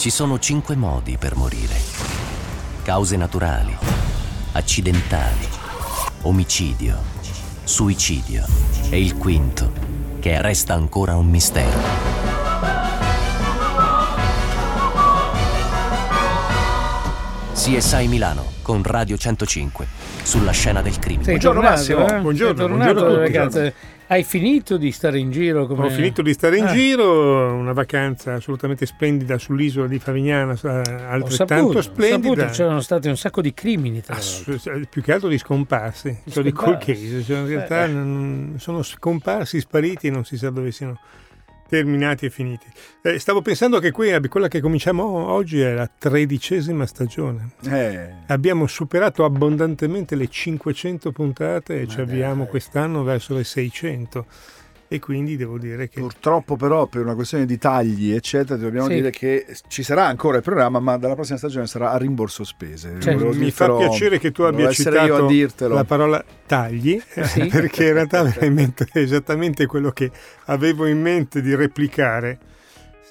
Ci 0.00 0.08
sono 0.08 0.38
cinque 0.38 0.76
modi 0.76 1.18
per 1.18 1.36
morire. 1.36 1.76
Cause 2.82 3.18
naturali, 3.18 3.76
accidentali, 4.52 5.46
omicidio, 6.22 6.96
suicidio 7.64 8.46
e 8.88 8.98
il 8.98 9.18
quinto, 9.18 9.70
che 10.18 10.40
resta 10.40 10.72
ancora 10.72 11.16
un 11.16 11.28
mistero. 11.28 12.09
CSI 17.70 18.08
Milano 18.08 18.50
con 18.62 18.82
Radio 18.82 19.16
105 19.16 19.86
sulla 20.24 20.50
scena 20.50 20.82
del 20.82 20.98
crimine. 20.98 21.22
Sei 21.22 21.38
Buongiorno, 21.38 21.60
tornato, 21.60 21.78
Massimo. 21.78 22.08
eh? 22.16 22.20
Buongiorno, 22.20 22.54
tornato, 22.54 22.92
buongiorno 22.94 23.00
a 23.00 23.24
tutti. 23.26 23.36
ragazze. 23.36 23.74
Hai 24.08 24.24
finito 24.24 24.76
di 24.76 24.90
stare 24.90 25.18
in 25.20 25.30
giro? 25.30 25.66
Come... 25.68 25.86
Ho 25.86 25.90
finito 25.90 26.20
di 26.20 26.32
stare 26.32 26.56
in 26.58 26.64
Ah. 26.64 26.72
giro, 26.72 27.54
una 27.54 27.72
vacanza 27.72 28.34
assolutamente 28.34 28.86
splendida 28.86 29.38
sull'isola 29.38 29.86
di 29.86 30.00
Favignana, 30.00 30.54
eh, 30.54 30.66
Ho 30.66 31.08
altrettanto 31.10 31.28
saputo, 31.30 31.78
ho 31.78 31.82
splendida. 31.82 32.34
saputo, 32.40 32.46
c'erano 32.56 32.80
stati 32.80 33.08
un 33.08 33.16
sacco 33.16 33.40
di 33.40 33.54
crimini 33.54 34.00
tra. 34.02 34.16
Ass- 34.16 34.42
più 34.90 35.00
che 35.00 35.12
altro 35.12 35.28
di 35.28 35.38
scomparsi, 35.38 36.22
cioè 36.28 36.42
di 36.42 36.50
cold 36.50 36.80
scomparsi. 36.82 37.02
case, 37.08 37.22
cioè 37.22 37.38
in 37.38 37.46
realtà 37.46 37.84
Eh. 37.84 38.58
sono 38.58 38.82
scomparsi, 38.82 39.60
spariti 39.60 40.08
e 40.08 40.10
non 40.10 40.24
si 40.24 40.36
sa 40.36 40.50
dove 40.50 40.72
siano 40.72 40.98
terminati 41.70 42.26
e 42.26 42.30
finiti. 42.30 42.66
Eh, 43.00 43.18
stavo 43.20 43.40
pensando 43.42 43.78
che 43.78 43.92
qui, 43.92 44.10
eh, 44.10 44.20
quella 44.28 44.48
che 44.48 44.60
cominciamo 44.60 45.04
oggi 45.04 45.60
è 45.60 45.72
la 45.72 45.88
tredicesima 45.88 46.84
stagione. 46.84 47.50
Eh, 47.64 48.10
Abbiamo 48.26 48.66
superato 48.66 49.24
abbondantemente 49.24 50.16
le 50.16 50.28
500 50.28 51.12
puntate 51.12 51.82
e 51.82 51.86
ci 51.86 51.98
Ma 51.98 52.02
avviamo 52.02 52.42
dai. 52.42 52.50
quest'anno 52.50 53.04
verso 53.04 53.34
le 53.34 53.44
600 53.44 54.26
e 54.92 54.98
quindi 54.98 55.36
devo 55.36 55.56
dire 55.56 55.88
che 55.88 56.00
purtroppo 56.00 56.56
però 56.56 56.86
per 56.86 57.02
una 57.02 57.14
questione 57.14 57.46
di 57.46 57.58
tagli 57.58 58.10
eccetera 58.12 58.58
dobbiamo 58.58 58.88
Sì. 58.88 58.94
dire 58.94 59.10
che 59.10 59.46
ci 59.68 59.84
sarà 59.84 60.06
ancora 60.06 60.38
il 60.38 60.42
programma 60.42 60.80
ma 60.80 60.96
dalla 60.96 61.14
prossima 61.14 61.38
stagione 61.38 61.68
sarà 61.68 61.92
a 61.92 61.96
rimborso 61.96 62.42
spese. 62.42 62.94
Volevo 62.98 63.32
mi 63.34 63.52
fa 63.52 63.72
piacere 63.76 64.18
che 64.18 64.32
tu 64.32 64.42
abbia 64.42 64.68
essere 64.68 64.96
io 64.96 65.00
a 65.02 65.04
citato 65.06 65.26
dirtelo. 65.28 65.74
la 65.76 65.84
parola 65.84 66.24
tagli 66.44 67.00
Sì. 67.22 67.46
perché 67.52 67.86
in 67.86 67.92
realtà 67.92 68.18
aveva 68.18 68.44
in 68.44 68.52
mente 68.54 68.88
esattamente 68.94 69.66
quello 69.66 69.92
che 69.92 70.10
avevo 70.46 70.86
in 70.86 71.00
mente 71.00 71.40
di 71.40 71.54
replicare 71.54 72.38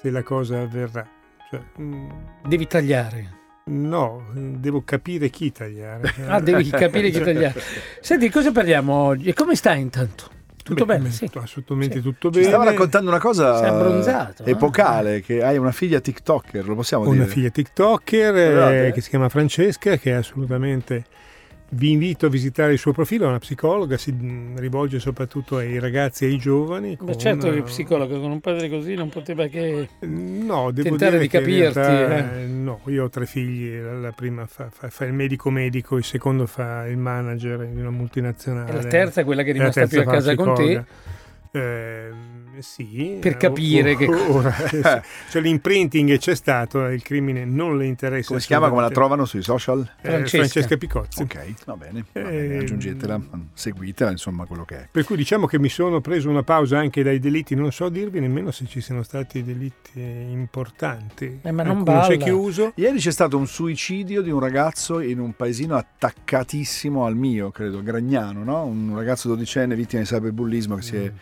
se 0.00 0.10
la 0.10 0.22
cosa 0.22 0.60
avverrà. 0.60 1.08
Cioè, 1.50 1.60
mm, 1.80 2.08
Devi 2.46 2.66
tagliare. 2.66 3.38
no, 3.70 4.26
devo 4.34 4.82
capire 4.84 5.30
chi 5.30 5.50
tagliare. 5.50 6.12
Ah, 6.26 6.40
devi 6.40 6.68
capire 6.68 7.08
chi 7.08 7.20
tagliare. 7.24 7.58
Senti, 8.00 8.28
cosa 8.28 8.52
parliamo 8.52 8.92
oggi? 8.92 9.28
E 9.30 9.32
come 9.32 9.54
stai 9.54 9.80
intanto? 9.80 10.28
Tutto 10.62 10.84
Beh, 10.84 10.96
bene? 10.98 11.10
Sì. 11.10 11.28
Assolutamente 11.34 11.96
Sì. 11.96 12.02
tutto 12.02 12.28
Ci 12.30 12.38
bene. 12.38 12.48
stava 12.48 12.64
raccontando 12.64 13.08
una 13.10 13.18
cosa 13.18 13.64
eh? 13.66 14.50
epocale 14.50 15.20
che 15.22 15.42
hai 15.42 15.56
una 15.56 15.72
figlia 15.72 16.00
TikToker, 16.00 16.66
lo 16.66 16.74
possiamo 16.74 17.04
Ho 17.04 17.08
una 17.08 17.20
dire? 17.20 17.30
figlia 17.30 17.48
TikToker 17.50 18.36
eh, 18.86 18.92
che 18.92 19.00
si 19.00 19.08
chiama 19.08 19.28
Francesca, 19.28 19.96
che 19.96 20.10
è 20.12 20.14
assolutamente. 20.14 21.04
Vi 21.72 21.90
invito 21.90 22.26
a 22.26 22.28
visitare 22.28 22.72
il 22.72 22.78
suo 22.78 22.92
profilo, 22.92 23.26
è 23.26 23.28
una 23.28 23.38
psicologa, 23.38 23.96
si 23.96 24.12
mm, 24.12 24.56
rivolge 24.56 24.98
soprattutto 24.98 25.58
ai 25.58 25.78
ragazzi 25.78 26.24
e 26.24 26.28
ai 26.28 26.36
giovani. 26.36 26.96
Con- 26.96 27.16
certo 27.16 27.48
che 27.48 27.56
il 27.56 27.62
psicologo 27.62 28.18
con 28.18 28.32
un 28.32 28.40
padre 28.40 28.68
così 28.68 28.94
non 28.94 29.08
poteva 29.08 29.46
che... 29.46 29.88
No, 30.00 30.72
devo 30.72 30.88
Tentare 30.88 31.12
dire 31.12 31.22
di 31.22 31.28
capirti, 31.28 31.78
realtà, 31.78 32.34
eh. 32.34 32.42
eh, 32.42 32.46
no, 32.46 32.80
io 32.86 33.04
ho 33.04 33.08
tre 33.08 33.24
figli, 33.26 33.78
la, 33.78 34.10
prima 34.10 34.46
fa, 34.46 34.68
fa- 34.68 34.90
fa 34.90 35.04
il 35.04 35.12
medico 35.12 35.48
medico, 35.50 35.96
il 35.96 36.04
secondo 36.04 36.46
fa 36.46 36.86
il 36.88 36.96
manager 36.96 37.66
di 37.66 37.80
una 37.80 37.90
multinazionale. 37.90 38.70
E 38.70 38.74
la 38.74 38.84
terza 38.88 39.20
è 39.20 39.24
quella 39.24 39.44
che 39.44 39.50
è 39.50 39.52
rimasta 39.52 39.86
più 39.86 40.00
a 40.00 40.04
casa 40.04 40.34
con 40.34 40.54
te. 40.54 40.84
Ehm, 41.52 42.60
sì, 42.60 43.18
Per 43.20 43.32
eh, 43.32 43.36
capire 43.36 43.92
o- 43.94 43.96
che 43.96 44.06
ora, 44.06 44.54
cioè 45.30 45.40
l'imprinting 45.42 46.16
c'è 46.18 46.34
stato, 46.34 46.84
il 46.86 47.02
crimine 47.02 47.44
non 47.44 47.76
le 47.78 47.86
interessa. 47.86 48.28
Come 48.28 48.40
si 48.40 48.46
chiama? 48.46 48.68
Come 48.68 48.82
la 48.82 48.90
trovano 48.90 49.24
sui 49.24 49.42
social? 49.42 49.80
Eh, 49.80 50.08
Francesca. 50.08 50.36
Francesca 50.38 50.76
Picozzi. 50.76 51.22
Ok, 51.22 51.54
va 51.66 51.76
bene, 51.76 52.04
va 52.12 52.20
Eh, 52.20 52.22
bene, 52.22 52.58
aggiungetela, 52.58 53.20
seguitela, 53.52 54.10
insomma 54.10 54.44
quello 54.46 54.64
che 54.64 54.76
è. 54.76 54.88
Per 54.90 55.04
cui 55.04 55.16
diciamo 55.16 55.46
che 55.46 55.58
mi 55.58 55.68
sono 55.68 56.00
preso 56.00 56.28
una 56.28 56.42
pausa 56.42 56.78
anche 56.78 57.02
dai 57.02 57.18
delitti, 57.18 57.54
non 57.54 57.72
so 57.72 57.88
dirvi 57.88 58.20
nemmeno 58.20 58.50
se 58.50 58.66
ci 58.66 58.80
siano 58.80 59.02
stati 59.02 59.42
delitti 59.42 60.00
importanti. 60.00 61.40
Eh, 61.42 61.50
ma 61.50 61.62
non 61.62 61.78
Alcuno 61.78 62.04
si 62.04 62.12
è 62.12 62.16
balla. 62.16 62.30
chiuso. 62.30 62.72
Ieri 62.76 62.98
c'è 62.98 63.10
stato 63.10 63.36
un 63.36 63.46
suicidio 63.46 64.22
di 64.22 64.30
un 64.30 64.38
ragazzo 64.40 65.00
in 65.00 65.18
un 65.18 65.34
paesino 65.34 65.76
attaccatissimo 65.76 67.04
al 67.04 67.16
mio, 67.16 67.50
credo, 67.50 67.82
Gragnano, 67.82 68.44
no? 68.44 68.64
un 68.64 68.92
ragazzo 68.94 69.28
dodicenne 69.28 69.74
vittima 69.74 70.02
di 70.02 70.08
cyberbullismo 70.08 70.76
che 70.76 70.82
si 70.82 70.96
è 70.96 71.12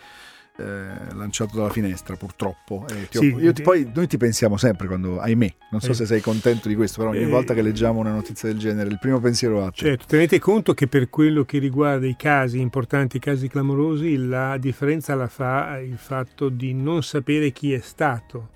eh, 0.58 1.14
lanciato 1.14 1.56
dalla 1.56 1.70
finestra 1.70 2.16
purtroppo. 2.16 2.84
E 2.88 3.02
ho- 3.02 3.20
Sì, 3.20 3.34
io- 3.38 3.52
ti- 3.52 3.62
poi 3.62 3.88
noi 3.94 4.06
ti 4.08 4.16
pensiamo 4.16 4.56
sempre 4.56 4.86
quando, 4.88 5.20
ahimè, 5.20 5.54
non 5.70 5.80
so 5.80 5.92
Eh. 5.92 5.94
se 5.94 6.04
sei 6.06 6.20
contento 6.20 6.66
di 6.69 6.74
questo, 6.74 6.98
però 6.98 7.10
ogni 7.10 7.22
Eh. 7.22 7.26
volta 7.26 7.54
che 7.54 7.62
leggiamo 7.62 8.00
una 8.00 8.12
notizia 8.12 8.48
del 8.48 8.58
genere 8.58 8.88
il 8.91 8.98
primo 8.98 9.20
pensiero 9.20 9.64
a 9.64 9.70
te. 9.70 9.76
Certo, 9.84 10.04
tenete 10.08 10.38
conto 10.41 10.74
che 10.74 10.88
per 10.88 11.08
quello 11.10 11.44
che 11.44 11.58
riguarda 11.58 12.06
i 12.06 12.16
casi 12.16 12.58
importanti, 12.60 13.18
i 13.18 13.20
casi 13.20 13.47
clamorosi, 13.48 14.16
la 14.16 14.56
differenza 14.58 15.14
la 15.14 15.28
fa 15.28 15.78
il 15.78 15.97
fatto 15.97 16.48
di 16.48 16.74
non 16.74 17.02
sapere 17.02 17.50
chi 17.52 17.72
è 17.72 17.80
stato. 17.80 18.50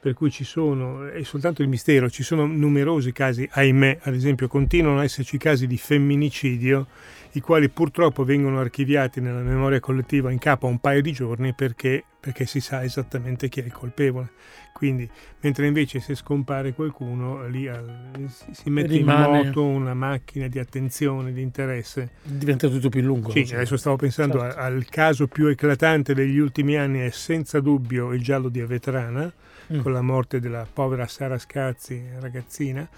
Per 0.00 0.14
cui 0.14 0.30
ci 0.30 0.44
sono, 0.44 1.06
è 1.08 1.24
soltanto 1.24 1.60
il 1.60 1.68
mistero, 1.68 2.08
ci 2.08 2.22
sono 2.22 2.46
numerosi 2.46 3.10
casi, 3.10 3.46
ahimè, 3.50 3.98
ad 4.02 4.14
esempio, 4.14 4.46
continuano 4.46 4.98
ad 4.98 5.04
esserci 5.04 5.38
casi 5.38 5.66
di 5.66 5.76
femminicidio, 5.76 6.86
i 7.32 7.40
quali 7.40 7.68
purtroppo 7.68 8.24
vengono 8.24 8.58
archiviati 8.58 9.20
nella 9.20 9.40
memoria 9.42 9.80
collettiva 9.80 10.30
in 10.30 10.38
capo 10.38 10.66
a 10.66 10.70
un 10.70 10.78
paio 10.78 11.02
di 11.02 11.12
giorni 11.12 11.52
perché, 11.54 12.02
perché 12.18 12.46
si 12.46 12.60
sa 12.60 12.82
esattamente 12.82 13.48
chi 13.48 13.60
è 13.60 13.64
il 13.64 13.72
colpevole. 13.72 14.30
Quindi, 14.72 15.08
mentre 15.40 15.66
invece 15.66 15.98
se 15.98 16.14
scompare 16.14 16.72
qualcuno, 16.72 17.46
lì 17.48 17.66
al- 17.66 18.30
si, 18.52 18.70
mette 18.70 18.92
Rimane. 18.96 19.40
in 19.40 19.46
moto 19.46 19.64
una 19.64 19.92
macchina 19.94 20.46
di 20.46 20.58
attenzione, 20.60 21.32
di 21.32 21.42
interesse. 21.42 22.10
Diventa 22.22 22.68
tutto 22.68 22.88
più 22.88 23.00
lungo. 23.02 23.30
Sì, 23.30 23.40
adesso 23.54 23.76
stavo 23.76 23.96
pensando 23.96 24.38
Certo. 24.38 24.58
al 24.60 24.84
caso 24.88 25.26
più 25.26 25.46
eclatante 25.48 26.14
degli 26.14 26.38
ultimi 26.38 26.76
anni, 26.76 27.00
è 27.00 27.10
senza 27.10 27.58
dubbio 27.60 28.12
il 28.12 28.22
giallo 28.22 28.48
di 28.48 28.60
Avetrana, 28.60 29.32
Mm. 29.70 29.80
con 29.80 29.92
la 29.92 30.00
morte 30.00 30.40
della 30.40 30.66
povera 30.72 31.06
Sara 31.06 31.36
Scazzi, 31.38 32.02
ragazzina. 32.20 32.88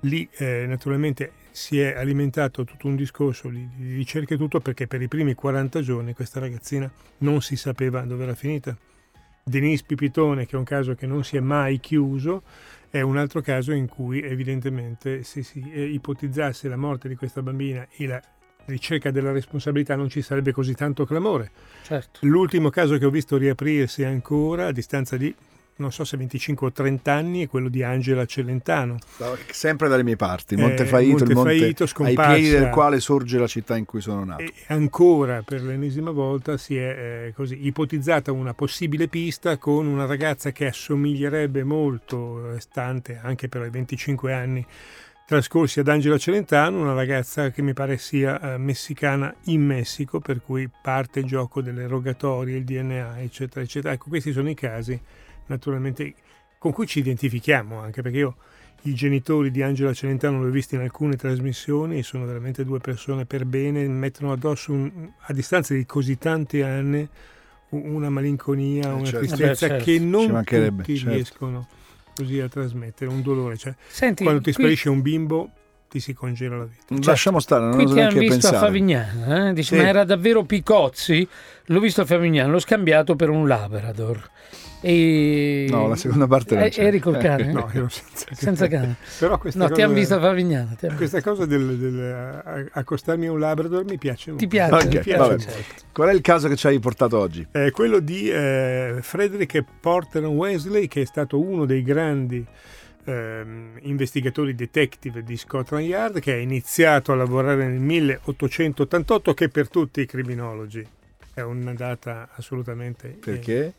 Lì 0.00 0.28
eh, 0.36 0.64
naturalmente 0.68 1.32
si 1.50 1.80
è 1.80 1.94
alimentato 1.96 2.64
tutto 2.64 2.86
un 2.86 2.96
discorso 2.96 3.48
di, 3.48 3.68
di 3.76 3.94
ricerche 3.94 4.34
e 4.34 4.36
tutto 4.36 4.60
perché 4.60 4.86
per 4.86 5.02
i 5.02 5.08
primi 5.08 5.34
40 5.34 5.80
giorni 5.80 6.14
questa 6.14 6.40
ragazzina 6.40 6.90
non 7.18 7.42
si 7.42 7.56
sapeva 7.56 8.02
dove 8.02 8.22
era 8.24 8.34
finita. 8.34 8.76
Denise 9.42 9.84
Pipitone, 9.86 10.46
che 10.46 10.54
è 10.54 10.58
un 10.58 10.64
caso 10.64 10.94
che 10.94 11.06
non 11.06 11.24
si 11.24 11.36
è 11.36 11.40
mai 11.40 11.80
chiuso, 11.80 12.42
è 12.90 13.00
un 13.00 13.16
altro 13.16 13.40
caso 13.40 13.72
in 13.72 13.88
cui 13.88 14.22
evidentemente 14.22 15.22
se 15.22 15.42
si 15.42 15.62
eh, 15.72 15.84
ipotizzasse 15.84 16.68
la 16.68 16.76
morte 16.76 17.08
di 17.08 17.16
questa 17.16 17.42
bambina 17.42 17.86
e 17.96 18.06
la 18.06 18.22
ricerca 18.66 19.10
della 19.10 19.32
responsabilità 19.32 19.96
non 19.96 20.08
ci 20.08 20.22
sarebbe 20.22 20.52
così 20.52 20.74
tanto 20.74 21.04
clamore. 21.04 21.50
Certo. 21.82 22.20
L'ultimo 22.22 22.70
caso 22.70 22.98
che 22.98 23.04
ho 23.04 23.10
visto 23.10 23.36
riaprirsi 23.36 24.04
ancora 24.04 24.66
a 24.66 24.72
distanza 24.72 25.16
di 25.16 25.34
non 25.80 25.90
so 25.92 26.04
se 26.04 26.16
25 26.16 26.66
o 26.68 26.72
30 26.72 27.12
anni 27.12 27.44
è 27.44 27.48
quello 27.48 27.68
di 27.68 27.82
Angela 27.82 28.24
Celentano. 28.26 28.98
Sempre 29.50 29.88
dalle 29.88 30.02
mie 30.04 30.16
parti, 30.16 30.54
Eh, 30.54 30.58
Montefaito, 30.58 31.24
il 31.24 31.30
monte 31.30 31.34
Montefaito, 31.34 31.82
ai 31.82 31.88
scomparsa. 31.88 32.32
piedi 32.34 32.50
del 32.50 32.68
quale 32.70 33.00
sorge 33.00 33.38
la 33.38 33.46
città 33.46 33.76
in 33.76 33.84
cui 33.84 34.00
sono 34.00 34.24
nato. 34.24 34.42
E 34.42 34.52
ancora 34.68 35.42
per 35.42 35.62
l'ennesima 35.62 36.10
volta 36.10 36.56
si 36.56 36.76
è 36.76 37.26
eh, 37.28 37.32
così, 37.34 37.66
ipotizzata 37.66 38.30
una 38.30 38.54
possibile 38.54 39.08
pista 39.08 39.56
con 39.56 39.86
una 39.86 40.06
ragazza 40.06 40.52
che 40.52 40.66
assomiglierebbe 40.66 41.64
molto, 41.64 42.54
eh, 42.54 42.60
stante 42.60 43.18
anche 43.22 43.48
per 43.48 43.66
i 43.66 43.70
25 43.70 44.32
anni 44.32 44.66
trascorsi 45.30 45.78
ad 45.78 45.86
Angela 45.86 46.18
Celentano, 46.18 46.80
una 46.80 46.92
ragazza 46.92 47.50
che 47.52 47.62
mi 47.62 47.72
pare 47.72 47.98
sia 47.98 48.54
eh, 48.54 48.58
messicana 48.58 49.32
in 49.44 49.64
Messico, 49.64 50.18
per 50.18 50.40
cui 50.44 50.68
parte 50.82 51.20
il 51.20 51.26
gioco 51.26 51.62
delle 51.62 51.86
rogatorie, 51.86 52.56
il 52.56 52.64
DNA, 52.64 53.20
eccetera, 53.20 53.60
eccetera. 53.60 53.94
Ecco, 53.94 54.08
questi 54.08 54.32
sono 54.32 54.50
i 54.50 54.54
casi 54.54 55.00
naturalmente 55.50 56.14
con 56.58 56.72
cui 56.72 56.86
ci 56.86 56.98
identifichiamo 57.00 57.78
anche 57.80 58.02
perché 58.02 58.18
io 58.18 58.36
i 58.84 58.94
genitori 58.94 59.50
di 59.50 59.62
Angela 59.62 59.92
Celentano 59.92 60.42
li 60.42 60.48
ho 60.48 60.50
visti 60.50 60.74
in 60.74 60.80
alcune 60.80 61.16
trasmissioni 61.16 61.98
e 61.98 62.02
sono 62.02 62.24
veramente 62.24 62.64
due 62.64 62.78
persone 62.78 63.26
per 63.26 63.44
bene, 63.44 63.86
mettono 63.88 64.32
addosso 64.32 64.72
un- 64.72 65.10
a 65.18 65.32
distanza 65.34 65.74
di 65.74 65.84
così 65.84 66.16
tanti 66.16 66.62
anni 66.62 67.06
una 67.70 68.08
malinconia, 68.10 68.92
una 68.94 69.04
certo. 69.04 69.18
tristezza 69.26 69.66
Eh 69.66 69.68
certo. 69.68 69.84
che 69.84 69.98
non 69.98 70.42
tutti 70.44 70.96
certo. 70.96 71.14
riescono 71.14 71.68
così 72.14 72.40
a 72.40 72.48
trasmettere, 72.48 73.10
un 73.10 73.22
dolore. 73.22 73.56
Cioè, 73.56 73.74
Senti, 73.86 74.22
quando 74.24 74.40
ti 74.40 74.52
qui- 74.52 74.62
sparisce 74.64 74.88
un 74.88 75.02
bimbo 75.02 75.50
ti 75.88 76.00
si 76.00 76.12
congela 76.14 76.56
la 76.56 76.64
vita. 76.64 77.10
Lasciamo 77.10 77.38
stare, 77.40 77.64
non 77.64 77.74
Qui 77.74 77.84
oso 77.84 77.94
ti 77.94 78.00
hanno 78.00 78.10
neanche 78.10 78.26
visto 78.28 78.46
a 78.46 78.50
pensare. 78.50 78.66
Favignana, 78.66 79.48
eh? 79.48 79.52
Dici, 79.52 79.74
Sì. 79.74 79.80
ma 79.80 79.88
era 79.88 80.04
davvero 80.04 80.42
Picozzi? 80.44 81.28
L'ho 81.66 81.80
visto 81.80 82.00
a 82.00 82.04
Favignana, 82.06 82.50
l'ho 82.50 82.58
scambiato 82.60 83.14
per 83.16 83.28
un 83.28 83.46
Labrador. 83.46 84.30
E... 84.82 85.66
No, 85.68 85.88
la 85.88 85.96
seconda 85.96 86.26
parte 86.26 86.54
non 86.54 86.64
Eh, 86.64 86.70
c'è. 86.70 86.84
Eri 86.84 86.98
col 87.00 87.18
cane? 87.18 87.52
No, 87.52 87.68
ero 87.72 87.88
senza, 87.90 88.26
Senza 88.32 88.66
cane. 88.66 88.96
Però 89.18 89.36
questa 89.38 89.58
No, 89.58 89.64
cosa, 89.66 89.76
ti 89.76 89.82
hanno 89.82 89.92
visto 89.94 90.14
a 90.14 90.20
Favignana. 90.20 90.74
ti 90.78 90.88
questa 90.96 91.20
cosa 91.20 91.44
del, 91.44 91.76
del- 91.76 92.42
a- 92.44 92.64
accostarmi 92.72 93.26
a 93.26 93.32
un 93.32 93.38
Labrador 93.38 93.84
mi 93.84 93.98
piace 93.98 94.24
Ti 94.24 94.30
molto. 94.30 94.46
piace? 94.48 94.74
Ok, 94.74 94.88
Ti 94.88 94.98
piace? 95.00 95.16
vabbè. 95.18 95.38
Certo. 95.38 95.82
Qual 95.92 96.08
è 96.08 96.12
il 96.12 96.20
caso 96.22 96.48
che 96.48 96.56
ci 96.56 96.66
hai 96.66 96.78
portato 96.78 97.18
oggi? 97.18 97.46
è 97.50 97.70
quello 97.72 97.98
di 97.98 98.30
eh, 98.30 98.98
Frederick 99.02 99.62
Porter 99.80 100.24
Wesley, 100.24 100.88
che 100.88 101.02
è 101.02 101.04
stato 101.04 101.38
uno 101.38 101.66
dei 101.66 101.82
grandi 101.82 102.44
ehm, 103.04 103.78
investigatori 103.82 104.54
detective 104.54 105.22
di 105.22 105.36
Scotland 105.36 105.84
Yard 105.86 106.20
che 106.20 106.32
ha 106.32 106.36
iniziato 106.36 107.12
a 107.12 107.16
lavorare 107.16 107.66
nel 107.66 107.78
1888 107.80 109.34
che 109.34 109.48
per 109.50 109.68
tutti 109.68 110.00
i 110.00 110.06
criminologi 110.06 110.86
è 111.34 111.40
una 111.42 111.74
data 111.74 112.28
assolutamente... 112.34 113.08
Perché? 113.20 113.72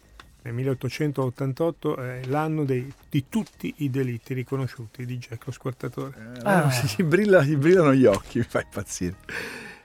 Nel 0.43 0.53
1888 0.53 1.97
è 1.97 2.21
l'anno 2.25 2.63
dei, 2.63 2.91
di 3.09 3.25
tutti 3.29 3.73
i 3.77 3.89
delitti 3.89 4.33
riconosciuti 4.33 5.05
di 5.05 5.17
Jack 5.17 5.45
lo 5.45 5.51
squartatore. 5.51 6.33
Eh, 6.37 6.39
ah. 6.43 6.69
gli, 6.97 7.03
brilla, 7.03 7.43
gli 7.43 7.55
brillano 7.55 7.93
gli 7.93 8.05
occhi, 8.05 8.39
mi 8.39 8.45
fa 8.45 8.61
impazzire. 8.61 9.15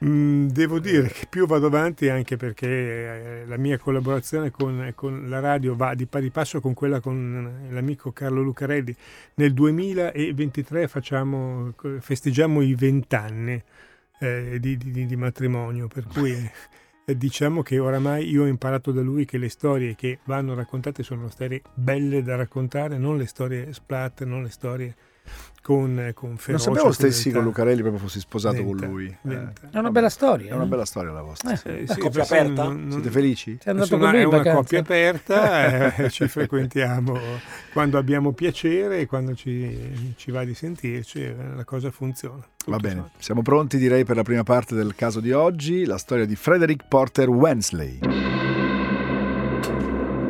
Mm, 0.04 0.48
devo 0.48 0.78
dire 0.78 1.08
che 1.08 1.26
più 1.26 1.46
vado 1.46 1.66
avanti 1.66 2.10
anche 2.10 2.36
perché 2.36 2.68
eh, 2.68 3.44
la 3.46 3.56
mia 3.56 3.78
collaborazione 3.78 4.50
con, 4.50 4.92
con, 4.94 5.26
la 5.28 5.40
radio 5.40 5.74
va 5.74 5.94
di 5.94 6.04
pari 6.04 6.28
passo 6.30 6.60
con 6.60 6.74
quella 6.74 7.00
con 7.00 7.68
l'amico 7.70 8.12
Carlo 8.12 8.42
Lucarelli. 8.42 8.94
Nel 9.34 9.52
2023 9.54 10.88
facciamo, 10.88 11.74
festeggiamo 12.00 12.60
i 12.60 12.74
vent'anni 12.74 13.62
eh, 14.18 14.58
di, 14.60 14.76
di, 14.76 15.06
di, 15.06 15.16
matrimonio, 15.16 15.88
per 15.88 16.06
cui 16.06 16.32
eh, 16.32 16.50
diciamo 17.14 17.62
che 17.62 17.78
oramai 17.78 18.28
io 18.28 18.42
ho 18.42 18.46
imparato 18.46 18.90
da 18.90 19.00
lui 19.00 19.24
che 19.24 19.38
le 19.38 19.48
storie 19.48 19.94
che 19.94 20.18
vanno 20.24 20.54
raccontate 20.54 21.04
sono 21.04 21.28
storie 21.28 21.62
belle 21.72 22.20
da 22.22 22.34
raccontare, 22.34 22.98
non 22.98 23.16
le 23.16 23.26
storie 23.26 23.72
splatter, 23.72 24.26
non 24.26 24.42
le 24.42 24.50
storie 24.50 24.96
con, 25.66 26.12
con 26.14 26.36
ferocia. 26.36 26.68
Non 26.68 26.76
sapevo 26.76 26.92
stessi 26.92 27.32
con 27.32 27.42
Lucarelli 27.42 27.80
proprio 27.80 28.00
fossi 28.00 28.20
sposato 28.20 28.54
venta, 28.62 28.86
con 28.86 28.88
lui. 28.88 29.16
Venta. 29.22 29.62
Eh, 29.66 29.70
è 29.72 29.78
una 29.78 29.90
bella 29.90 30.08
storia. 30.08 30.52
È 30.52 30.54
una 30.54 30.66
bella 30.66 30.84
storia 30.84 31.10
la 31.10 31.22
vostra. 31.22 31.54
Eh, 31.54 31.56
sì, 31.56 31.68
una 31.68 31.92
sì, 31.92 31.98
coppia 31.98 32.22
aperta? 32.22 32.62
Non, 32.62 32.82
non, 32.82 32.92
Siete 32.92 33.10
felici? 33.10 33.58
Con 33.64 33.98
lui 33.98 34.20
è 34.20 34.24
una 34.24 34.52
coppia 34.52 34.78
aperta, 34.78 35.90
eh, 35.96 36.10
ci 36.10 36.28
frequentiamo 36.28 37.18
quando 37.72 37.98
abbiamo 37.98 38.30
piacere 38.30 39.00
e 39.00 39.06
quando 39.06 39.34
ci, 39.34 40.14
ci 40.16 40.30
va 40.30 40.44
di 40.44 40.54
sentirci, 40.54 41.24
eh, 41.24 41.34
la 41.56 41.64
cosa 41.64 41.90
funziona. 41.90 42.46
Va 42.66 42.76
bene, 42.76 43.00
fatto. 43.00 43.10
siamo 43.18 43.42
pronti 43.42 43.76
direi 43.76 44.04
per 44.04 44.14
la 44.14 44.22
prima 44.22 44.44
parte 44.44 44.76
del 44.76 44.94
caso 44.94 45.18
di 45.18 45.32
oggi, 45.32 45.84
la 45.84 45.98
storia 45.98 46.26
di 46.26 46.36
Frederick 46.36 46.86
Porter 46.86 47.28
Wensley. 47.28 48.35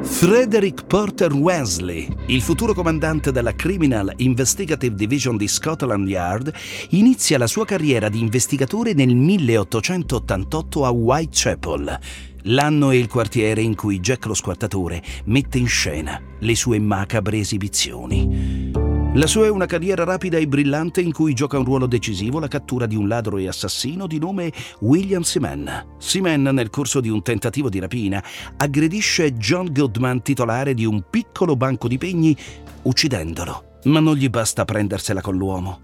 Frederick 0.06 0.86
Porter 0.86 1.32
Wesley, 1.34 2.08
il 2.26 2.40
futuro 2.40 2.72
comandante 2.72 3.32
della 3.32 3.54
Criminal 3.54 4.12
Investigative 4.16 4.94
Division 4.94 5.36
di 5.36 5.46
Scotland 5.46 6.08
Yard, 6.08 6.52
inizia 6.90 7.36
la 7.36 7.46
sua 7.46 7.66
carriera 7.66 8.08
di 8.08 8.20
investigatore 8.20 8.94
nel 8.94 9.14
1888 9.14 10.84
a 10.84 10.90
Whitechapel, 10.90 11.98
l'anno 12.44 12.90
e 12.92 12.98
il 12.98 13.08
quartiere 13.08 13.60
in 13.60 13.74
cui 13.74 14.00
Jack 14.00 14.26
lo 14.26 14.34
squartatore 14.34 15.02
mette 15.24 15.58
in 15.58 15.68
scena 15.68 16.18
le 16.38 16.54
sue 16.54 16.78
macabre 16.78 17.38
esibizioni. 17.38 18.95
La 19.16 19.26
sua 19.26 19.46
è 19.46 19.48
una 19.48 19.64
carriera 19.64 20.04
rapida 20.04 20.36
e 20.36 20.46
brillante 20.46 21.00
in 21.00 21.10
cui 21.10 21.32
gioca 21.32 21.56
un 21.56 21.64
ruolo 21.64 21.86
decisivo 21.86 22.38
la 22.38 22.48
cattura 22.48 22.84
di 22.84 22.96
un 22.96 23.08
ladro 23.08 23.38
e 23.38 23.48
assassino 23.48 24.06
di 24.06 24.18
nome 24.18 24.52
William 24.80 25.22
Seaman. 25.22 25.94
Seaman, 25.96 26.42
nel 26.42 26.68
corso 26.68 27.00
di 27.00 27.08
un 27.08 27.22
tentativo 27.22 27.70
di 27.70 27.78
rapina, 27.78 28.22
aggredisce 28.58 29.32
John 29.32 29.72
Goodman, 29.72 30.20
titolare 30.20 30.74
di 30.74 30.84
un 30.84 31.02
piccolo 31.08 31.56
banco 31.56 31.88
di 31.88 31.96
pegni, 31.96 32.36
uccidendolo. 32.82 33.78
Ma 33.84 34.00
non 34.00 34.16
gli 34.16 34.28
basta 34.28 34.66
prendersela 34.66 35.22
con 35.22 35.34
l'uomo. 35.34 35.80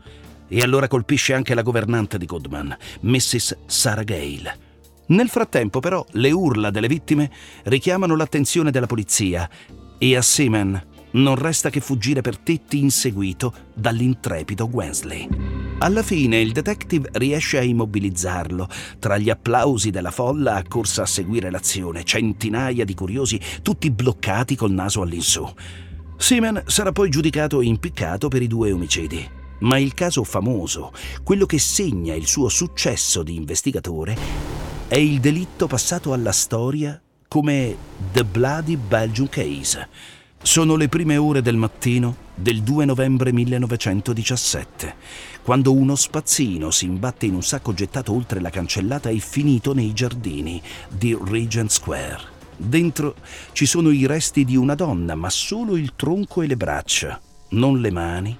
E 0.46 0.60
allora 0.60 0.86
colpisce 0.86 1.32
anche 1.32 1.54
la 1.54 1.62
governante 1.62 2.18
di 2.18 2.26
Goodman, 2.26 2.76
Mrs. 3.00 3.60
Sarah 3.64 4.02
Gale. 4.02 4.58
Nel 5.06 5.30
frattempo, 5.30 5.80
però, 5.80 6.04
le 6.10 6.30
urla 6.32 6.68
delle 6.68 6.86
vittime 6.86 7.30
richiamano 7.62 8.14
l'attenzione 8.14 8.70
della 8.70 8.84
polizia 8.84 9.48
e 9.96 10.16
a 10.16 10.20
Seaman 10.20 10.90
non 11.12 11.34
resta 11.34 11.70
che 11.70 11.80
fuggire 11.80 12.20
per 12.20 12.38
tetti 12.38 12.78
inseguito 12.78 13.52
dall'intrepido 13.74 14.68
Wesley. 14.70 15.28
Alla 15.78 16.02
fine 16.02 16.40
il 16.40 16.52
detective 16.52 17.08
riesce 17.14 17.58
a 17.58 17.62
immobilizzarlo. 17.62 18.68
Tra 18.98 19.18
gli 19.18 19.30
applausi 19.30 19.90
della 19.90 20.12
folla 20.12 20.54
accorsa 20.54 21.02
a 21.02 21.06
seguire 21.06 21.50
l'azione, 21.50 22.04
centinaia 22.04 22.84
di 22.84 22.94
curiosi, 22.94 23.40
tutti 23.62 23.90
bloccati 23.90 24.54
col 24.54 24.70
naso 24.70 25.02
all'insù. 25.02 25.44
Seaman 26.16 26.62
sarà 26.66 26.92
poi 26.92 27.10
giudicato 27.10 27.60
e 27.60 27.64
impiccato 27.64 28.28
per 28.28 28.42
i 28.42 28.46
due 28.46 28.70
omicidi. 28.70 29.28
Ma 29.60 29.78
il 29.78 29.94
caso 29.94 30.24
famoso, 30.24 30.92
quello 31.22 31.46
che 31.46 31.58
segna 31.58 32.14
il 32.14 32.26
suo 32.26 32.48
successo 32.48 33.22
di 33.22 33.34
investigatore, 33.34 34.16
è 34.86 34.96
il 34.96 35.20
delitto 35.20 35.66
passato 35.66 36.12
alla 36.12 36.32
storia 36.32 37.00
come 37.26 37.76
The 38.12 38.24
Bloody 38.24 38.76
Belgian 38.76 39.28
Case 39.28 39.88
sono 40.42 40.74
le 40.74 40.88
prime 40.88 41.16
ore 41.16 41.40
del 41.40 41.56
mattino 41.56 42.16
del 42.34 42.62
2 42.62 42.84
novembre 42.84 43.32
1917, 43.32 44.94
quando 45.42 45.72
uno 45.72 45.94
spazzino 45.94 46.72
si 46.72 46.84
imbatte 46.84 47.26
in 47.26 47.34
un 47.34 47.42
sacco 47.42 47.72
gettato 47.72 48.12
oltre 48.12 48.40
la 48.40 48.50
cancellata 48.50 49.08
e 49.08 49.18
finito 49.18 49.72
nei 49.72 49.92
giardini 49.92 50.60
di 50.88 51.16
Regent 51.26 51.70
Square. 51.70 52.20
Dentro 52.56 53.14
ci 53.52 53.66
sono 53.66 53.90
i 53.90 54.04
resti 54.06 54.44
di 54.44 54.56
una 54.56 54.74
donna, 54.74 55.14
ma 55.14 55.30
solo 55.30 55.76
il 55.76 55.92
tronco 55.94 56.42
e 56.42 56.48
le 56.48 56.56
braccia, 56.56 57.20
non 57.50 57.80
le 57.80 57.90
mani, 57.92 58.36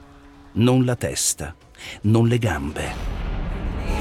non 0.55 0.85
la 0.85 0.97
testa, 0.97 1.55
non 2.03 2.27
le 2.27 2.39
gambe. 2.39 3.22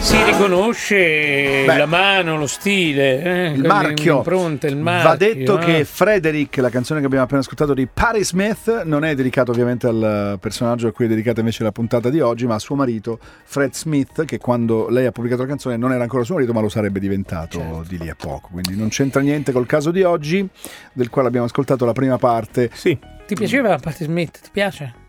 Si 0.01 0.21
riconosce 0.23 1.63
Beh, 1.63 1.77
la 1.77 1.85
mano, 1.85 2.35
lo 2.35 2.47
stile, 2.47 3.21
eh? 3.21 3.51
il, 3.51 3.61
marchio. 3.61 4.23
il 4.25 4.77
marchio. 4.77 5.09
Va 5.09 5.15
detto 5.15 5.59
eh? 5.59 5.63
che 5.63 5.85
Frederick, 5.85 6.57
la 6.57 6.71
canzone 6.71 6.99
che 6.99 7.05
abbiamo 7.05 7.23
appena 7.23 7.41
ascoltato 7.41 7.75
di 7.75 7.87
Patti 7.87 8.23
Smith, 8.23 8.81
non 8.83 9.05
è 9.05 9.13
dedicata 9.13 9.51
ovviamente 9.51 9.85
al 9.85 10.37
personaggio 10.41 10.87
a 10.87 10.91
cui 10.91 11.05
è 11.05 11.07
dedicata 11.07 11.39
invece 11.39 11.63
la 11.63 11.71
puntata 11.71 12.09
di 12.09 12.19
oggi, 12.19 12.47
ma 12.47 12.55
a 12.55 12.59
suo 12.59 12.75
marito 12.75 13.19
Fred 13.43 13.73
Smith, 13.73 14.25
che 14.25 14.39
quando 14.39 14.89
lei 14.89 15.05
ha 15.05 15.11
pubblicato 15.11 15.43
la 15.43 15.47
canzone 15.47 15.77
non 15.77 15.93
era 15.93 16.01
ancora 16.01 16.23
suo 16.23 16.33
marito, 16.33 16.51
ma 16.51 16.61
lo 16.61 16.69
sarebbe 16.69 16.99
diventato 16.99 17.59
certo. 17.59 17.85
di 17.87 17.99
lì 17.99 18.09
a 18.09 18.15
poco. 18.15 18.49
Quindi 18.51 18.75
non 18.75 18.89
c'entra 18.89 19.21
niente 19.21 19.51
col 19.51 19.67
caso 19.67 19.91
di 19.91 20.01
oggi, 20.01 20.45
del 20.93 21.09
quale 21.09 21.27
abbiamo 21.27 21.45
ascoltato 21.45 21.85
la 21.85 21.93
prima 21.93 22.17
parte. 22.17 22.71
Sì. 22.73 22.97
Ti 23.27 23.35
piaceva 23.35 23.77
Patti 23.77 24.03
Smith? 24.03 24.41
Ti 24.41 24.49
piace? 24.51 25.00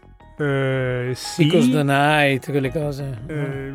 Eh, 0.42 1.12
sì. 1.14 1.44
Because 1.44 1.70
the 1.70 1.82
Night, 1.82 2.50
quelle 2.50 2.70
cose. 2.70 3.22
Eh, 3.26 3.72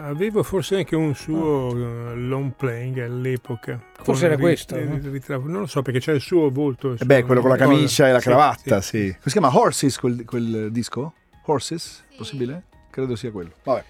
avevo 0.00 0.42
forse 0.42 0.76
anche 0.76 0.96
un 0.96 1.14
suo 1.14 1.36
oh. 1.36 2.14
long 2.14 2.52
playing 2.56 2.98
all'epoca. 2.98 3.80
Forse 4.02 4.26
era 4.26 4.36
questo. 4.36 4.76
Rit- 4.76 5.28
no? 5.28 5.38
Non 5.44 5.60
lo 5.60 5.66
so 5.66 5.82
perché 5.82 6.00
c'è 6.00 6.12
il 6.12 6.20
suo 6.20 6.50
volto. 6.50 6.92
Il 6.92 6.98
eh 7.00 7.04
beh, 7.04 7.22
quello 7.24 7.40
con 7.40 7.50
la 7.50 7.56
camicia 7.56 8.08
e 8.08 8.12
la 8.12 8.20
cravatta, 8.20 8.80
sì. 8.80 8.98
sì. 8.98 9.06
Come 9.06 9.20
si 9.24 9.30
chiama 9.30 9.56
Horses 9.56 9.98
quel, 9.98 10.24
quel 10.24 10.68
disco? 10.72 11.12
Horses? 11.44 12.04
Possibile? 12.16 12.64
Credo 12.90 13.14
sia 13.16 13.30
quello. 13.30 13.52
Vabbè 13.62 13.84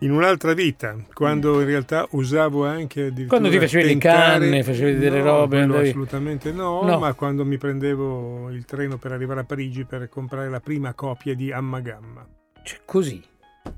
in 0.00 0.12
un'altra 0.12 0.54
vita, 0.54 0.96
quando 1.12 1.60
in 1.60 1.66
realtà 1.66 2.06
usavo 2.10 2.66
anche 2.66 3.12
Quando 3.26 3.50
ti 3.50 3.58
facevi 3.58 3.94
le 3.94 3.98
canne, 3.98 4.62
facevi 4.62 4.98
delle 4.98 5.18
no, 5.18 5.24
robe? 5.24 5.60
Andavi... 5.60 5.88
Assolutamente 5.88 6.52
no, 6.52 6.82
no, 6.82 6.98
ma 6.98 7.12
quando 7.14 7.44
mi 7.44 7.58
prendevo 7.58 8.50
il 8.50 8.64
treno 8.64 8.96
per 8.96 9.12
arrivare 9.12 9.40
a 9.40 9.44
Parigi 9.44 9.84
per 9.84 10.08
comprare 10.08 10.48
la 10.48 10.60
prima 10.60 10.94
copia 10.94 11.34
di 11.34 11.52
Amma 11.52 11.80
Gamma. 11.80 12.26
Cioè, 12.62 12.80
così? 12.84 13.22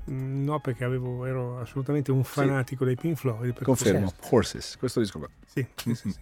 Mm, 0.09 0.45
no, 0.45 0.59
perché 0.61 0.85
avevo, 0.85 1.25
ero 1.25 1.59
assolutamente 1.59 2.11
un 2.11 2.23
fanatico 2.23 2.83
sì. 2.83 2.85
dei 2.85 2.95
Pink 2.95 3.17
Floyd. 3.17 3.61
Confermo, 3.61 4.07
certo. 4.07 4.35
Horses, 4.35 4.77
questo 4.77 5.01
disco 5.01 5.19
qua. 5.19 5.29
Sì, 5.45 5.65
sì, 5.75 5.93
sì, 5.93 6.09
sì. 6.09 6.19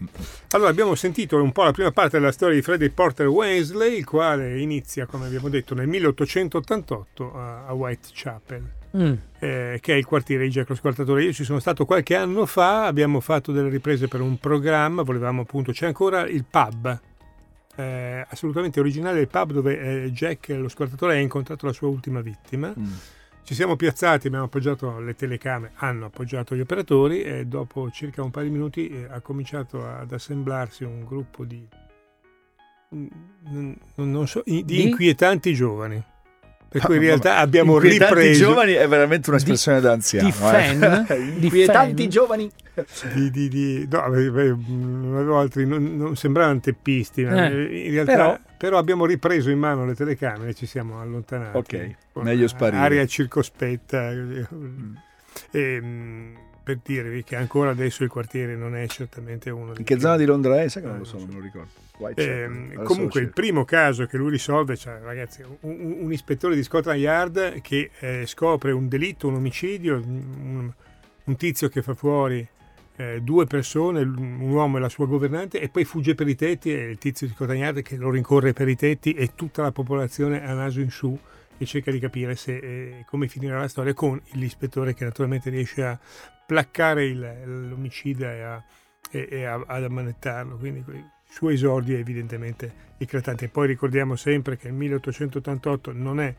Allora, 0.52 0.72
abbiamo 0.72 0.96
sentito 0.96 1.42
un 1.42 1.52
po' 1.52 1.64
la 1.64 1.72
prima 1.72 1.92
parte 1.92 2.18
della 2.18 2.32
storia 2.32 2.56
di 2.56 2.64
Frederick 2.64 2.96
Porter 2.96 3.28
Wesley, 3.28 3.98
il 3.98 4.06
quale 4.06 4.60
inizia, 4.60 5.06
come 5.06 5.28
abbiamo 5.28 5.48
detto, 5.48 5.76
nel 5.76 5.88
1888 5.88 7.34
a, 7.36 7.66
a 7.68 7.74
Whitechapel 7.74 8.80
mm. 8.96 9.14
eh, 9.40 9.78
che 9.82 9.94
è 9.94 9.98
il 9.98 10.06
quartiere 10.06 10.44
di 10.44 10.50
Jack 10.50 10.70
lo 10.70 10.76
Squartatore. 10.76 11.24
Io 11.24 11.34
ci 11.34 11.44
sono 11.44 11.60
stato 11.60 11.86
qualche 11.86 12.16
anno 12.16 12.46
fa, 12.46 12.86
abbiamo 12.86 13.20
fatto 13.20 13.52
delle 13.52 13.70
riprese 13.70 14.08
per 14.08 14.22
un 14.22 14.38
programma, 14.38 15.02
volevamo 15.02 15.42
appunto, 15.42 15.72
c'è 15.72 15.88
ancora 15.88 16.28
il 16.28 16.46
pub, 16.50 17.00
eh, 17.76 18.26
assolutamente 18.30 18.80
originale, 18.80 19.22
il 19.22 19.28
pub 19.28 19.52
dove 19.52 20.04
eh, 20.04 20.12
Jack 20.12 20.50
lo 20.50 20.68
Squartatore 20.68 21.16
ha 21.16 21.20
incontrato 21.20 21.66
la 21.66 21.74
sua 21.74 21.88
ultima 21.88 22.22
vittima. 22.22 22.74
Mm. 22.78 22.94
Ci 23.44 23.56
siamo 23.56 23.76
piazzati, 23.76 24.28
abbiamo 24.28 24.46
appoggiato 24.46 25.00
le 25.00 25.16
telecamere, 25.16 25.74
hanno 25.78 26.06
appoggiato 26.06 26.56
gli 26.56 26.60
operatori 26.60 27.24
e 27.24 27.46
dopo 27.46 27.90
circa 27.90 28.22
un 28.22 28.30
paio 28.30 28.46
di 28.46 28.52
minuti 28.52 28.88
eh, 28.88 29.08
ha 29.10 29.20
cominciato 29.20 29.86
ad 29.86 30.12
assemblarsi 30.12 30.84
un 30.84 31.04
gruppo 31.04 31.44
di, 31.44 31.68
non 32.90 34.28
so, 34.28 34.44
di 34.46 34.88
inquietanti 34.88 35.54
giovani. 35.54 36.02
Per 36.72 36.84
cui 36.84 36.96
in 36.96 37.02
realtà 37.02 37.36
abbiamo 37.36 37.78
ripreso. 37.78 38.46
giovani 38.46 38.72
è 38.72 38.88
veramente 38.88 39.30
un'espressione 39.30 39.80
di, 39.80 39.84
da 39.84 39.92
anziano. 39.92 40.26
Di 40.26 40.32
fan? 40.32 41.06
Eh. 41.10 41.16
Inquietanti 41.44 42.08
giovani. 42.08 42.50
Di, 43.14 43.30
di, 43.30 43.50
di, 43.50 43.88
no, 43.92 44.08
non 44.08 45.16
avevo 45.16 45.38
altri, 45.38 45.68
non, 45.68 45.98
non 45.98 46.16
sembravano 46.16 46.62
teppisti, 46.62 47.24
eh, 47.24 47.26
in 47.26 47.92
realtà, 47.92 48.14
però, 48.14 48.40
però, 48.58 48.78
abbiamo 48.78 49.06
ripreso 49.06 49.50
in 49.50 49.60
mano 49.60 49.86
le 49.86 49.96
telecamere 49.96 50.52
e 50.52 50.54
ci 50.54 50.66
siamo 50.66 51.02
allontanati. 51.02 51.58
Ok, 51.58 51.96
meglio 52.22 52.48
sparire. 52.48 52.82
Aria 52.82 53.06
circospetta. 53.06 54.10
Mm. 54.10 54.96
E, 55.52 55.60
ehm, 55.60 56.34
per 56.64 56.80
dirvi 56.84 57.24
che 57.24 57.36
ancora 57.36 57.72
adesso 57.72 58.04
il 58.04 58.10
quartiere 58.10 58.56
non 58.56 58.76
è 58.76 58.88
certamente 58.88 59.50
uno 59.50 59.74
In 59.78 59.84
che 59.84 60.00
zona 60.00 60.18
di 60.18 60.26
Londra 60.26 60.62
è? 60.62 60.68
Sai 60.68 60.82
che 60.84 60.88
non 60.88 60.98
Eh, 60.98 61.00
lo 61.00 61.06
so, 61.06 61.18
non 61.18 61.26
non 61.28 61.32
so. 61.32 61.36
me 61.36 61.40
lo 61.40 61.46
ricordo. 61.46 62.20
Eh, 62.20 62.74
comunque 62.84 63.22
il 63.22 63.30
primo 63.30 63.64
caso 63.64 64.06
che 64.08 64.18
lui 64.18 64.32
risolve, 64.32 64.76
cioè, 64.76 65.00
ragazzi, 65.04 65.44
un, 65.44 65.56
un- 65.62 65.98
un 66.02 66.12
ispettore 66.12 66.56
di 66.56 66.64
Scotland 66.64 67.00
Yard 67.00 67.62
che 67.62 67.92
eh, 68.00 68.24
scopre 68.26 68.72
un 68.72 68.88
delitto, 68.88 69.28
un 69.28 69.36
omicidio, 69.36 69.98
un, 69.98 70.72
un 71.24 71.36
tizio 71.36 71.70
che 71.70 71.84
fa 71.84 71.94
fuori 71.94 72.48
eh, 72.96 73.20
due 73.22 73.46
persone, 73.46 74.02
un 74.02 74.50
uomo 74.50 74.78
e 74.78 74.80
la 74.80 74.90
sua 74.90 75.06
governante, 75.06 75.60
e 75.62 75.70
poi 75.70 75.86
fugge 75.86 76.16
per 76.16 76.28
i 76.28 76.36
tetti 76.36 76.74
e 76.74 76.90
il 76.90 76.98
tizio 76.98 77.28
di 77.28 77.34
Scotland 77.34 77.60
Yard 77.62 77.82
che 77.84 77.96
lo 77.98 78.10
rincorre 78.10 78.54
per 78.54 78.68
i 78.68 78.76
tetti 78.76 79.14
e 79.14 79.32
tutta 79.36 79.62
la 79.62 79.72
popolazione 79.72 80.44
a 80.44 80.54
naso 80.54 80.80
in 80.80 80.90
su 80.90 81.18
e 81.58 81.66
cerca 81.66 81.92
di 81.92 82.00
capire 82.00 82.36
se, 82.36 82.58
eh, 82.58 83.06
come 83.08 83.28
finirà 83.28 83.60
la 83.60 83.68
storia 83.68 83.94
con 83.94 84.20
l'ispettore 84.32 84.96
che 84.96 85.04
naturalmente 85.04 85.52
riesce 85.52 85.84
a 85.84 86.00
placcare 86.52 87.06
il- 87.06 87.70
l'omicida 87.70 88.34
e, 88.34 88.42
a, 88.42 88.64
e- 89.10 89.28
e 89.32 89.46
a- 89.46 89.64
ad 89.66 89.84
ammanettarlo. 89.86 90.58
Quindi 90.58 90.84
il 90.86 91.10
suo 91.30 91.50
esordio 91.50 91.96
è 91.96 92.00
evidentemente 92.00 92.90
eclatante. 92.98 93.48
Poi 93.48 93.68
ricordiamo 93.68 94.18
sempre 94.18 94.58
che 94.58 94.68
il 94.68 94.74
1888 94.74 95.94
non 95.94 96.20
è 96.20 96.36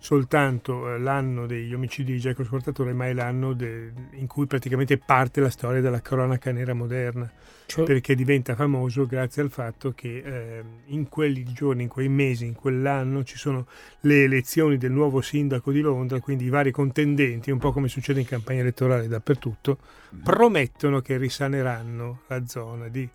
soltanto 0.00 0.92
eh, 0.92 0.98
l'anno 0.98 1.46
degli 1.46 1.72
omicidi 1.72 2.14
di 2.14 2.18
Jack 2.18 2.38
lo 2.38 2.44
Scortatore, 2.44 2.92
ma 2.94 3.06
è 3.06 3.12
l'anno 3.12 3.52
de- 3.52 3.92
in 4.12 4.26
cui 4.26 4.46
praticamente 4.46 4.96
parte 4.96 5.40
la 5.40 5.50
storia 5.50 5.82
della 5.82 6.00
cronaca 6.00 6.50
nera 6.50 6.72
moderna 6.72 7.30
Cioè, 7.66 7.84
perché 7.84 8.14
diventa 8.14 8.54
famoso 8.54 9.06
grazie 9.06 9.42
al 9.42 9.50
fatto 9.50 9.92
che 9.94 10.22
eh, 10.24 10.64
in 10.86 11.08
quei 11.08 11.44
giorni, 11.52 11.82
in 11.82 11.88
quei 11.88 12.08
mesi, 12.08 12.46
in 12.46 12.54
quell'anno 12.54 13.22
ci 13.22 13.36
sono 13.36 13.66
le 14.00 14.24
elezioni 14.24 14.78
del 14.78 14.90
nuovo 14.90 15.20
sindaco 15.20 15.70
di 15.70 15.80
Londra, 15.80 16.18
quindi 16.18 16.46
i 16.46 16.48
vari 16.48 16.70
contendenti, 16.70 17.50
un 17.50 17.58
po' 17.58 17.70
come 17.70 17.88
succede 17.88 18.20
in 18.20 18.26
campagna 18.26 18.60
elettorale 18.60 19.06
dappertutto, 19.06 19.78
promettono 20.24 21.00
che 21.00 21.18
risaneranno 21.18 22.22
la 22.26 22.44
zona 22.46 22.88
di 22.88 23.08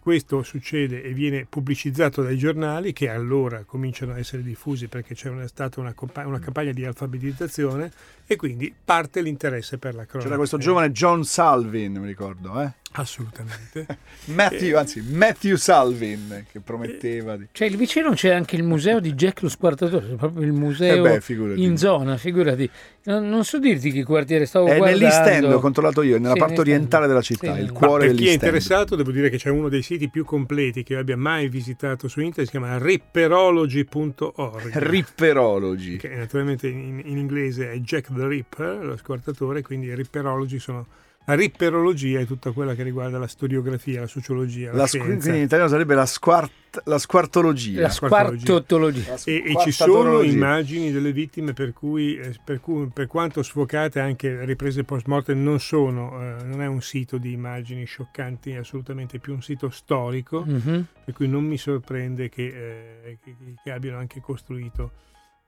questo 0.00 0.42
succede 0.42 1.02
e 1.02 1.12
viene 1.12 1.46
pubblicizzato 1.48 2.22
dai 2.22 2.36
giornali 2.36 2.92
che 2.92 3.08
allora 3.08 3.64
cominciano 3.64 4.12
a 4.12 4.18
essere 4.18 4.42
diffusi 4.42 4.88
perché 4.88 5.14
c'è 5.14 5.28
una- 5.28 5.46
stata 5.46 5.80
una, 5.80 5.94
una 6.24 6.38
campagna 6.38 6.72
di 6.72 6.84
alfabetizzazione 6.84 7.90
e 8.26 8.36
quindi 8.36 8.72
parte 8.84 9.20
l'interesse 9.20 9.78
per 9.78 9.94
la 9.94 10.04
cronaca. 10.04 10.24
C'era 10.24 10.36
questo 10.36 10.58
giovane 10.58 10.90
John 10.92 11.24
Salvin, 11.24 11.96
mi 11.98 12.06
ricordo, 12.06 12.60
eh? 12.60 12.72
Assolutamente. 12.96 13.86
Matthew, 14.26 14.76
anzi, 14.76 15.02
Matthew 15.02 15.56
Salvin, 15.56 16.44
che 16.50 16.60
prometteva 16.60 17.36
di... 17.36 17.48
cioè, 17.50 17.68
lì 17.68 17.74
vicino 17.76 18.12
c'è 18.12 18.30
anche 18.30 18.54
il 18.54 18.62
museo 18.62 19.00
di 19.00 19.14
Jack 19.14 19.42
lo 19.42 19.48
Squartatore, 19.48 20.14
proprio 20.14 20.44
il 20.44 20.52
museo 20.52 21.04
Eh 21.04 21.18
beh, 21.18 21.54
in 21.56 21.76
zona, 21.76 22.16
figurati. 22.16 22.70
Non, 23.06 23.28
non 23.28 23.44
so 23.44 23.58
dirti 23.58 23.90
che 23.90 24.04
quartiere 24.04 24.46
stavo 24.46 24.66
È 24.66 24.76
guardando. 24.76 25.06
nell'East 25.06 25.26
End, 25.26 25.52
ho 25.52 25.58
controllato 25.58 26.02
io, 26.02 26.18
nella 26.18 26.34
Sì, 26.34 26.38
parte 26.38 26.60
orientale 26.60 27.08
della 27.08 27.20
città, 27.20 27.56
Sì, 27.56 27.62
il 27.62 27.72
cuore 27.72 28.06
per 28.06 28.14
chi 28.14 28.28
è 28.28 28.32
interessato, 28.32 28.94
devo 28.94 29.10
dire 29.10 29.28
che 29.28 29.38
c'è 29.38 29.50
uno 29.50 29.68
dei 29.68 29.82
siti 29.82 30.08
più 30.08 30.24
completi 30.24 30.84
che 30.84 30.92
io 30.92 31.00
abbia 31.00 31.16
mai 31.16 31.48
visitato 31.48 32.06
su 32.06 32.20
internet, 32.20 32.44
si 32.44 32.50
chiama 32.58 32.78
ripperology.org. 32.78 34.78
Ripperology. 34.78 35.96
che 35.96 36.08
naturalmente 36.08 36.68
in, 36.68 37.02
in 37.04 37.18
inglese 37.18 37.72
è 37.72 37.76
Jack 37.78 38.14
the 38.14 38.28
Ripper, 38.28 38.84
lo 38.84 38.96
squartatore, 38.96 39.62
quindi 39.62 39.86
i 39.86 39.94
ripperologi 39.96 40.60
sono 40.60 40.86
la 41.26 41.34
ripperologia 41.34 42.20
è 42.20 42.26
tutta 42.26 42.50
quella 42.52 42.74
che 42.74 42.82
riguarda 42.82 43.18
la 43.18 43.26
storiografia, 43.26 44.00
la 44.00 44.06
sociologia, 44.06 44.70
la, 44.72 44.78
La 44.78 44.86
scienza. 44.86 45.06
quindi 45.08 45.38
in 45.38 45.44
italiano 45.44 45.70
sarebbe 45.70 45.94
la, 45.94 46.04
squart- 46.06 46.82
la 46.84 46.98
squartologia. 46.98 47.80
La 47.80 47.88
squartologia. 47.88 49.14
E, 49.24 49.42
e 49.46 49.54
ci 49.62 49.70
sono 49.70 50.20
immagini 50.22 50.90
delle 50.92 51.12
vittime 51.12 51.52
per 51.54 51.72
cui, 51.72 52.16
eh, 52.16 52.34
per, 52.44 52.60
cui- 52.60 52.90
per 52.92 53.06
quanto 53.06 53.42
sfocate 53.42 54.00
anche 54.00 54.44
riprese 54.44 54.84
post 54.84 55.06
mortem 55.06 55.42
non 55.42 55.60
sono, 55.60 56.20
eh, 56.20 56.44
non 56.44 56.60
è 56.60 56.66
un 56.66 56.82
sito 56.82 57.16
di 57.16 57.32
immagini 57.32 57.84
scioccanti, 57.86 58.50
è 58.50 58.56
assolutamente 58.56 59.18
più 59.18 59.32
un 59.32 59.42
sito 59.42 59.70
storico, 59.70 60.44
Mhm. 60.46 60.84
per 61.04 61.14
cui 61.14 61.28
non 61.28 61.44
mi 61.44 61.56
sorprende 61.56 62.28
che, 62.28 63.00
eh, 63.04 63.18
che- 63.22 63.36
che 63.62 63.70
abbiano 63.70 63.98
anche 63.98 64.20
costruito 64.20 64.90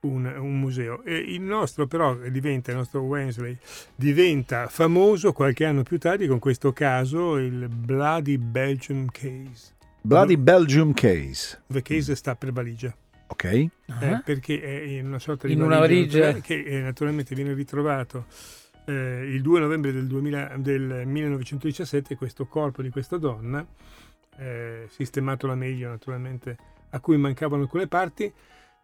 un, 0.01 0.25
un 0.25 0.59
museo. 0.59 1.03
E 1.03 1.15
il 1.17 1.41
nostro 1.41 1.87
però 1.87 2.15
diventa, 2.15 2.71
il 2.71 2.77
nostro 2.77 3.01
Wensley 3.01 3.57
diventa 3.95 4.67
famoso 4.67 5.33
qualche 5.33 5.65
anno 5.65 5.83
più 5.83 5.97
tardi 5.97 6.27
con 6.27 6.39
questo 6.39 6.71
caso, 6.73 7.37
il 7.37 7.67
Bloody 7.69 8.37
Belgium 8.37 9.07
Case. 9.09 9.75
Bloody 10.01 10.37
Belgium 10.37 10.93
Case. 10.93 11.61
The 11.67 11.81
case 11.81 12.15
sta 12.15 12.35
per 12.35 12.51
valigia. 12.51 12.95
Ok. 13.29 13.43
eh, 13.43 13.69
Ah. 13.87 14.21
perché 14.23 14.61
è 14.61 14.81
in 14.83 15.07
una 15.07 15.19
sorta 15.19 15.47
di 15.47 15.53
In 15.53 15.61
una 15.61 15.79
valigia. 15.79 16.33
che 16.35 16.63
eh, 16.63 16.79
naturalmente 16.79 17.35
viene 17.35 17.53
ritrovato 17.53 18.25
eh, 18.85 19.23
il 19.25 19.41
2 19.41 19.59
novembre 19.59 19.91
del, 19.91 20.07
2000 20.07 20.53
del 20.57 21.01
1917 21.05 22.15
questo 22.15 22.45
corpo 22.45 22.81
di 22.81 22.89
questa 22.89 23.17
donna 23.17 23.65
eh, 24.37 24.87
sistemato 24.89 25.45
la 25.45 25.55
meglio 25.55 25.89
naturalmente 25.89 26.57
a 26.91 26.99
cui 27.01 27.17
mancavano 27.17 27.63
alcune 27.63 27.87
parti 27.87 28.31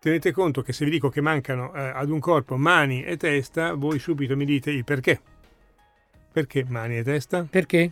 tenete 0.04 0.34
conto 0.34 0.62
che 0.62 0.74
se 0.74 0.84
vi 0.84 0.92
dico 0.92 1.08
che 1.08 1.22
mancano 1.22 1.74
eh, 1.74 1.80
ad 1.80 2.10
un 2.10 2.20
corpo 2.20 2.58
mani 2.58 3.04
e 3.06 3.16
testa 3.16 3.74
voi 3.74 4.00
subito 4.00 4.36
mi 4.36 4.44
dite 4.44 4.70
il 4.70 4.84
perché 4.84 5.22
perché 6.30 6.66
mani 6.68 6.98
e 6.98 7.04
testa? 7.04 7.48
Perché? 7.50 7.90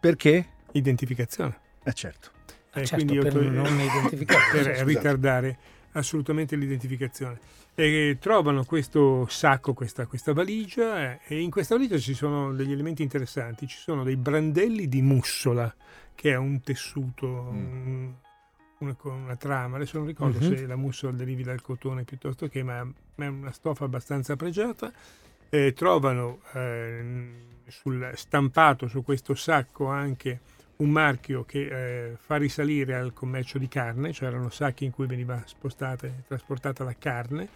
Perché? 0.00 0.46
identificazione 0.72 1.58
Eh 1.84 1.92
certo. 1.92 2.30
Eh, 2.72 2.86
certo, 2.86 2.94
quindi 2.94 3.12
io 3.14 3.22
per 3.22 3.32
to- 3.32 3.42
non 3.50 3.66
identificare. 3.78 4.50
per 4.50 4.62
Scusate. 4.64 4.84
ritardare 4.84 5.58
assolutamente 5.92 6.56
l'identificazione. 6.56 7.38
E 7.74 8.16
trovano 8.18 8.64
questo 8.64 9.26
sacco, 9.28 9.74
questa, 9.74 10.06
questa 10.06 10.32
valigia, 10.32 11.12
eh, 11.12 11.20
e 11.26 11.40
in 11.40 11.50
questa 11.50 11.74
valigia 11.74 11.98
ci 11.98 12.14
sono 12.14 12.54
degli 12.54 12.72
elementi 12.72 13.02
interessanti. 13.02 13.66
Ci 13.66 13.76
sono 13.76 14.02
dei 14.04 14.16
brandelli 14.16 14.88
di 14.88 15.02
mussola, 15.02 15.74
che 16.14 16.30
è 16.30 16.36
un 16.36 16.62
tessuto, 16.62 17.26
un- 17.26 18.14
una, 18.82 18.94
con 18.94 19.14
una 19.14 19.36
trama. 19.36 19.76
Adesso 19.76 19.98
non 19.98 20.06
ricordo 20.06 20.38
Mhm. 20.38 20.56
se 20.56 20.66
la 20.66 20.76
mussola 20.76 21.12
derivi 21.12 21.42
dal 21.42 21.60
cotone 21.62 22.04
piuttosto 22.04 22.48
che, 22.48 22.62
ma 22.62 22.84
ma 23.14 23.24
è 23.24 23.28
una 23.28 23.52
stoffa 23.52 23.84
abbastanza 23.84 24.36
pregiata. 24.36 24.92
Eh, 25.50 25.74
trovano 25.74 26.40
ehm, 26.54 27.34
sul, 27.66 28.10
stampato 28.14 28.88
su 28.88 29.02
questo 29.02 29.34
sacco 29.34 29.86
anche 29.86 30.40
un 30.76 30.88
marchio 30.90 31.44
che 31.44 32.10
eh, 32.10 32.16
fa 32.16 32.36
risalire 32.36 32.94
al 32.94 33.12
commercio 33.12 33.58
di 33.58 33.68
carne, 33.68 34.12
cioè 34.12 34.28
erano 34.28 34.48
sacchi 34.48 34.84
in 34.86 34.90
cui 34.90 35.06
veniva 35.06 35.42
spostata 35.44 36.06
e 36.06 36.24
trasportata 36.26 36.84
la 36.84 36.94
carne, 36.98 37.48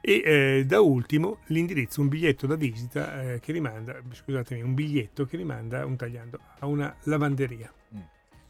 e 0.00 0.22
eh, 0.24 0.64
da 0.66 0.80
ultimo 0.80 1.40
l'indirizzo, 1.48 2.00
un 2.00 2.08
biglietto 2.08 2.46
da 2.46 2.54
visita 2.56 3.34
eh, 3.34 3.40
che 3.40 3.52
rimanda, 3.52 4.00
scusatemi, 4.10 4.62
un 4.62 4.74
biglietto 4.74 5.26
che 5.26 5.36
rimanda, 5.36 5.84
un 5.84 5.96
tagliando, 5.96 6.38
a 6.60 6.66
una 6.66 6.94
lavanderia. 7.04 7.70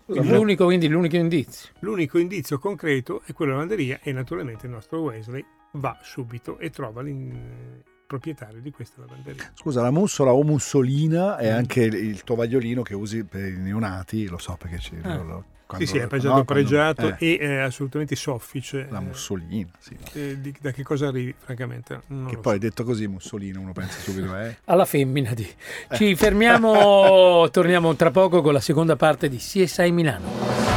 Quindi 0.08 0.28
L'unico, 0.30 0.64
quindi 0.64 0.88
l'unico 0.88 1.16
indizio. 1.16 1.68
L'unico 1.80 2.18
indizio 2.18 2.58
concreto 2.58 3.20
è 3.26 3.34
quella 3.34 3.52
lavanderia 3.52 4.00
e 4.02 4.10
naturalmente 4.12 4.64
il 4.64 4.72
nostro 4.72 5.00
Wesley 5.02 5.44
va 5.72 5.98
subito 6.02 6.58
e 6.58 6.70
trova 6.70 7.02
l'in- 7.02 7.30
il 7.30 7.82
proprietario 8.08 8.60
di 8.60 8.70
questa 8.72 9.02
lavanderia. 9.02 9.50
Scusa, 9.54 9.82
la 9.82 9.90
mussola 9.92 10.32
o 10.32 10.42
mussolina 10.42 11.34
Mm. 11.36 11.38
è 11.40 11.48
anche 11.50 11.82
il, 11.82 12.24
tovagliolino 12.24 12.82
che 12.82 12.94
usi 12.94 13.22
per 13.24 13.44
i 13.44 13.56
neonati, 13.58 14.26
lo 14.26 14.38
so 14.38 14.56
perché 14.58 14.78
ci, 14.78 14.96
Ah. 15.02 15.16
lo- 15.16 15.44
Sì, 15.76 15.84
sì, 15.84 15.98
è 15.98 16.02
no, 16.02 16.06
pregiato, 16.06 16.32
quando- 16.44 16.44
pregiato 16.54 17.08
eh, 17.18 17.34
e 17.34 17.38
è 17.38 17.56
assolutamente 17.58 18.16
soffice. 18.16 18.86
La 18.90 19.00
Eh, 19.00 19.02
mussolina, 19.02 19.68
sì. 19.78 19.94
eh, 20.14 20.40
di- 20.40 20.54
da 20.58 20.70
che 20.70 20.82
cosa 20.82 21.08
arrivi, 21.08 21.34
francamente? 21.38 22.00
Non 22.06 22.26
Che 22.26 22.38
poi 22.38 22.54
so. 22.54 22.58
detto 22.60 22.84
così, 22.84 23.06
mussolino, 23.06 23.60
uno 23.60 23.72
pensa 23.74 24.00
subito, 24.00 24.34
eh. 24.38 24.56
Alla 24.64 24.86
femmina 24.86 25.34
di. 25.34 25.46
Ci 25.92 26.16
fermiamo, 26.16 27.50
torniamo 27.50 27.94
tra 27.96 28.10
poco 28.10 28.40
con 28.40 28.54
la 28.54 28.60
seconda 28.60 28.96
parte 28.96 29.28
di 29.28 29.36
CSI 29.36 29.92
Milano. 29.92 30.67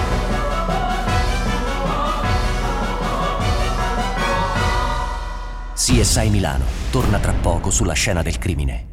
CSI 5.91 6.29
Milano 6.29 6.63
torna 6.89 7.19
tra 7.19 7.33
poco 7.33 7.69
sulla 7.69 7.91
scena 7.91 8.21
del 8.21 8.37
crimine. 8.37 8.90